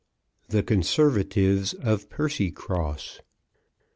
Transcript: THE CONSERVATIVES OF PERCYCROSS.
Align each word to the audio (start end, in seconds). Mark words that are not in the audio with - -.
THE 0.49 0.63
CONSERVATIVES 0.63 1.75
OF 1.75 2.09
PERCYCROSS. 2.09 3.19